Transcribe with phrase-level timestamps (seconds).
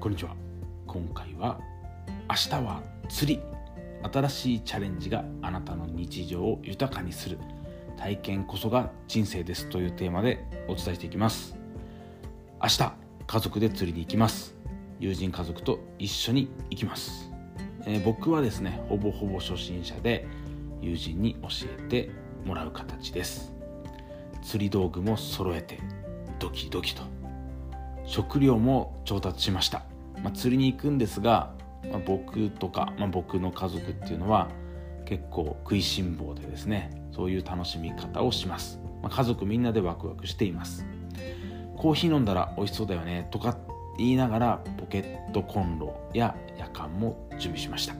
[0.00, 0.34] こんにちは。
[0.86, 1.60] 今回は
[2.30, 3.42] 明日は釣り。
[4.10, 7.36] 新しいチャレンジがあなたの日常を豊かにする
[7.98, 11.54] 体験こそが人生ですというテーマでお伝えしていきます。
[12.62, 12.94] 明日
[13.26, 14.54] 家族で釣りに行きます。
[15.00, 17.30] 友人家族と一緒に行きます、
[17.84, 20.26] えー、僕はですねほぼほぼ初心者で
[20.80, 21.48] 友人に教
[21.78, 22.10] えて
[22.46, 23.52] もらう形です。
[24.42, 25.78] 釣り道具も揃えて
[26.38, 27.02] ドキドキと。
[28.06, 29.84] 食料も調達しました、
[30.22, 31.52] まあ、釣りに行くんですが、
[31.90, 34.48] まあ、僕とか、まあ、僕の家族っていうのは
[35.04, 40.86] 結構食いしん坊でですねそういう楽しみ方をします、まあ、家族みんなでワクワクしています。
[41.80, 43.56] コーヒー飲んだら美味しそうだよねとか
[43.96, 47.94] 言いながらポケットコンロや夜間も準備しました、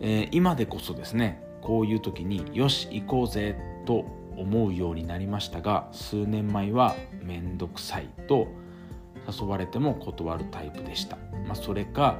[0.00, 4.04] えー、今でこそですねこういう時によし行こうぜと
[4.36, 8.48] 思うようになりましたが数年前は面倒くさいと
[9.40, 11.16] 誘われても断るタイプでした、
[11.46, 12.18] まあ、それか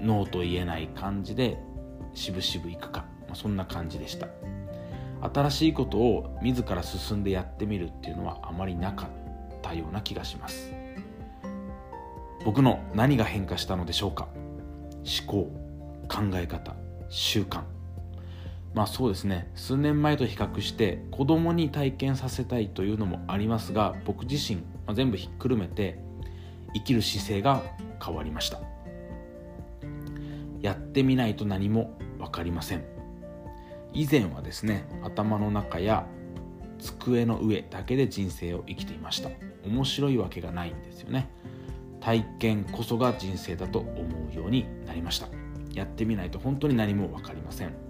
[0.00, 1.58] ノーと言えない感じで
[2.14, 4.28] 渋々行くか、まあ、そんな感じでした。
[5.34, 10.72] 新しいことを自ら進んでやってみるっていうのはあまりなかったような気がします。
[12.44, 14.28] 僕の何が変化したのでしょうか。
[15.04, 15.50] 思考
[16.08, 16.74] 考え方
[17.08, 17.75] 習慣。
[18.76, 19.50] まあそうですね。
[19.54, 25.98] 数年前と比較して子供に体験させたいというのもありますが僕自身、まあ、全部ひっくるめて
[26.74, 27.62] 生きる姿勢が
[28.04, 28.60] 変わりました。
[30.60, 32.84] やってみないと何も分かりません。
[33.94, 36.06] 以前はですね頭の中や
[36.78, 39.30] 机の上だけで人生を生きていました。
[39.64, 41.30] 面白いわけがないんですよね。
[42.00, 45.28] 体験こそが人生だと思うようになりました。
[45.72, 47.85] やってみないと本当に何も分かりません。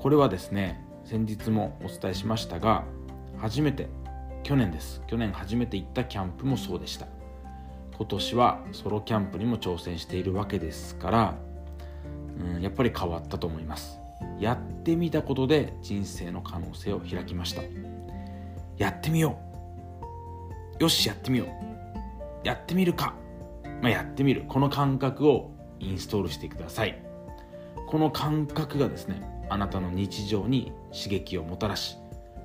[0.00, 2.84] これはですね先日もお伝えしましたが
[3.36, 3.90] 初めて
[4.42, 5.02] 去年です。
[5.06, 7.06] 去年初めて行ったキャンプもそうでした。
[7.98, 11.34] 今年はソロキャンプにも挑戦しているわけですから、
[12.56, 13.98] うん、やっぱり変わったと思います。
[14.38, 17.60] やってみたことで人生の可能性を開きました。
[18.78, 19.38] やってみよ
[20.78, 20.82] う。
[20.82, 21.48] よしやってみよう。
[22.42, 23.14] やってみるか、
[23.82, 24.44] まあ、やってみる。
[24.48, 27.02] この感覚をインストールしてください。
[27.86, 31.96] この感覚がですねあなたの日常に刺激をもたらし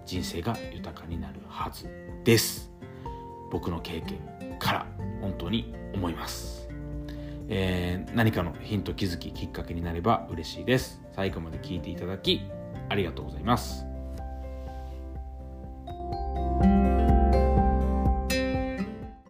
[0.06, 1.90] 人生が豊かになるはず
[2.24, 2.72] です。
[3.52, 4.20] 僕の経験
[4.60, 4.88] から
[5.22, 6.68] 本当に思います、
[7.48, 11.02] えー、何かのヒント気づききっかけになれば嬉しいです。
[11.16, 12.42] 最後まで聞いていただき
[12.90, 13.86] ありがとうございます。